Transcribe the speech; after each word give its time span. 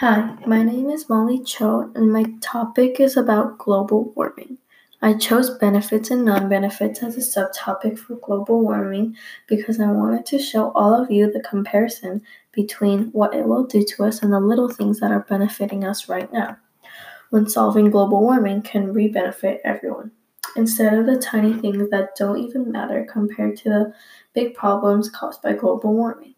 Hi, 0.00 0.36
my 0.46 0.62
name 0.62 0.90
is 0.90 1.08
Molly 1.08 1.42
Cho, 1.42 1.90
and 1.96 2.12
my 2.12 2.22
topic 2.40 3.00
is 3.00 3.16
about 3.16 3.58
global 3.58 4.12
warming. 4.14 4.58
I 5.02 5.14
chose 5.14 5.58
benefits 5.58 6.12
and 6.12 6.24
non 6.24 6.48
benefits 6.48 7.02
as 7.02 7.16
a 7.16 7.18
subtopic 7.18 7.98
for 7.98 8.14
global 8.14 8.60
warming 8.60 9.16
because 9.48 9.80
I 9.80 9.90
wanted 9.90 10.24
to 10.26 10.38
show 10.38 10.70
all 10.76 10.94
of 10.94 11.10
you 11.10 11.28
the 11.32 11.40
comparison 11.40 12.22
between 12.52 13.06
what 13.06 13.34
it 13.34 13.44
will 13.44 13.64
do 13.64 13.82
to 13.82 14.04
us 14.04 14.22
and 14.22 14.32
the 14.32 14.38
little 14.38 14.68
things 14.68 15.00
that 15.00 15.10
are 15.10 15.26
benefiting 15.28 15.82
us 15.82 16.08
right 16.08 16.32
now. 16.32 16.58
When 17.30 17.48
solving 17.48 17.90
global 17.90 18.20
warming 18.20 18.62
can 18.62 18.92
re 18.92 19.08
benefit 19.08 19.60
everyone, 19.64 20.12
instead 20.54 20.96
of 20.96 21.06
the 21.06 21.18
tiny 21.18 21.54
things 21.54 21.90
that 21.90 22.14
don't 22.14 22.38
even 22.38 22.70
matter 22.70 23.04
compared 23.12 23.56
to 23.56 23.68
the 23.68 23.94
big 24.32 24.54
problems 24.54 25.10
caused 25.10 25.42
by 25.42 25.54
global 25.54 25.92
warming. 25.92 26.36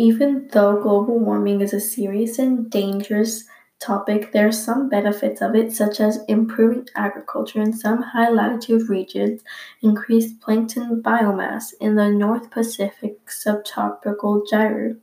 Even 0.00 0.48
though 0.52 0.80
global 0.80 1.18
warming 1.18 1.60
is 1.60 1.74
a 1.74 1.78
serious 1.78 2.38
and 2.38 2.70
dangerous 2.70 3.44
topic, 3.78 4.32
there 4.32 4.48
are 4.48 4.62
some 4.66 4.88
benefits 4.88 5.42
of 5.42 5.54
it, 5.54 5.72
such 5.72 6.00
as 6.00 6.24
improving 6.26 6.88
agriculture 6.96 7.60
in 7.60 7.74
some 7.74 8.00
high 8.00 8.30
latitude 8.30 8.88
regions, 8.88 9.42
increased 9.82 10.40
plankton 10.40 11.02
biomass 11.02 11.74
in 11.82 11.96
the 11.96 12.08
North 12.08 12.50
Pacific 12.50 13.30
subtropical 13.30 14.42
gyre, 14.50 14.96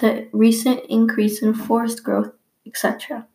the 0.00 0.26
recent 0.32 0.80
increase 0.88 1.40
in 1.40 1.54
forest 1.54 2.02
growth, 2.02 2.32
etc. 2.66 3.28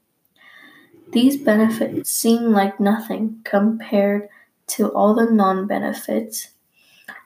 These 1.14 1.38
benefits 1.38 2.12
seem 2.12 2.52
like 2.52 2.82
nothing 2.82 3.40
compared 3.46 4.28
to 4.76 4.90
all 4.90 5.16
the 5.16 5.32
non 5.32 5.68
benefits 5.68 6.50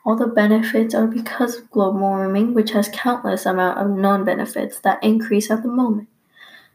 all 0.05 0.15
the 0.15 0.27
benefits 0.27 0.95
are 0.95 1.07
because 1.07 1.57
of 1.57 1.69
global 1.69 1.99
warming, 1.99 2.53
which 2.53 2.71
has 2.71 2.89
countless 2.93 3.45
amount 3.45 3.77
of 3.77 3.89
non-benefits 3.97 4.79
that 4.79 5.03
increase 5.03 5.51
at 5.51 5.61
the 5.61 5.69
moment. 5.69 6.07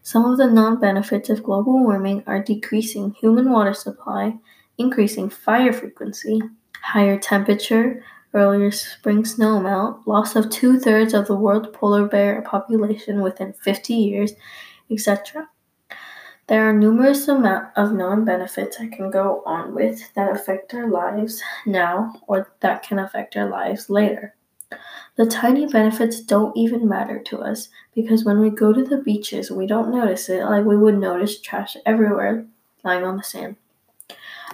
Some 0.02 0.24
of 0.24 0.38
the 0.38 0.46
non-benefits 0.46 1.28
of 1.30 1.42
global 1.42 1.80
warming 1.80 2.22
are 2.26 2.42
decreasing 2.42 3.12
human 3.12 3.50
water 3.50 3.74
supply, 3.74 4.36
increasing 4.78 5.28
fire 5.28 5.72
frequency, 5.72 6.40
higher 6.80 7.18
temperature, 7.18 8.04
earlier 8.32 8.70
spring 8.70 9.24
snowmelt, 9.24 10.06
loss 10.06 10.36
of 10.36 10.50
two 10.50 10.78
thirds 10.78 11.12
of 11.12 11.26
the 11.26 11.34
world 11.34 11.72
polar 11.72 12.06
bear 12.06 12.42
population 12.42 13.22
within 13.22 13.52
50 13.52 13.94
years, 13.94 14.32
etc. 14.90 15.48
There 16.48 16.68
are 16.68 16.72
numerous 16.72 17.26
amount 17.26 17.76
of 17.76 17.92
known 17.92 18.24
benefits 18.24 18.76
I 18.78 18.86
can 18.86 19.10
go 19.10 19.42
on 19.44 19.74
with 19.74 20.14
that 20.14 20.30
affect 20.30 20.72
our 20.74 20.88
lives 20.88 21.42
now 21.66 22.22
or 22.28 22.52
that 22.60 22.84
can 22.84 23.00
affect 23.00 23.36
our 23.36 23.48
lives 23.48 23.90
later. 23.90 24.34
The 25.16 25.26
tiny 25.26 25.66
benefits 25.66 26.20
don't 26.20 26.56
even 26.56 26.88
matter 26.88 27.18
to 27.18 27.40
us 27.40 27.68
because 27.94 28.24
when 28.24 28.38
we 28.38 28.50
go 28.50 28.72
to 28.72 28.84
the 28.84 28.98
beaches, 28.98 29.50
we 29.50 29.66
don't 29.66 29.90
notice 29.90 30.28
it 30.28 30.44
like 30.44 30.64
we 30.64 30.76
would 30.76 30.98
notice 30.98 31.40
trash 31.40 31.76
everywhere 31.84 32.46
lying 32.84 33.02
on 33.02 33.16
the 33.16 33.24
sand. 33.24 33.56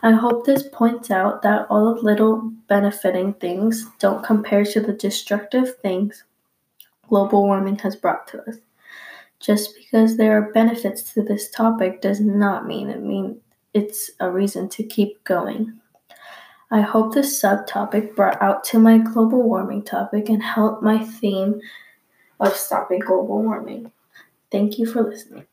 I 0.03 0.13
hope 0.13 0.47
this 0.47 0.65
points 0.73 1.11
out 1.11 1.43
that 1.43 1.67
all 1.69 1.95
the 1.95 2.01
little 2.01 2.53
benefiting 2.69 3.35
things 3.35 3.87
don't 3.99 4.25
compare 4.25 4.65
to 4.65 4.81
the 4.81 4.93
destructive 4.95 5.77
things 5.77 6.25
global 7.09 7.43
warming 7.43 7.77
has 7.81 7.95
brought 7.95 8.27
to 8.29 8.41
us. 8.49 8.57
Just 9.43 9.75
because 9.75 10.17
there 10.17 10.39
are 10.39 10.53
benefits 10.53 11.03
to 11.15 11.23
this 11.23 11.51
topic 11.51 12.01
does 12.01 12.21
not 12.21 12.67
mean 12.67 12.89
it 12.89 13.03
mean 13.03 13.41
it's 13.75 14.11
a 14.21 14.31
reason 14.31 14.69
to 14.71 14.85
keep 14.85 15.23
going. 15.25 15.81
I 16.71 16.81
hope 16.81 17.13
this 17.13 17.43
subtopic 17.43 18.15
brought 18.15 18.41
out 18.41 18.65
to 18.65 18.79
my 18.79 18.99
global 18.99 19.43
warming 19.43 19.83
topic 19.83 20.29
and 20.29 20.43
helped 20.43 20.83
my 20.83 21.05
theme 21.05 21.61
of 22.41 22.55
stopping 22.55 23.01
global 23.01 23.43
warming. 23.43 23.93
Thank 24.51 24.79
you 24.79 24.87
for 24.87 25.03
listening. 25.03 25.47